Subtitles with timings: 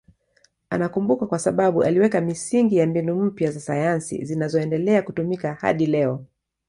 [0.69, 6.25] Anakumbukwa kwa sababu aliweka misingi ya mbinu mpya za sayansi zinazoendelea kutumika hadi leo.